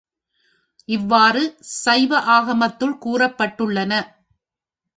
[0.89, 1.43] இவ்வாறு
[1.73, 3.93] சைவ ஆகமத்துள் கூறப்பட்டுள்ளன.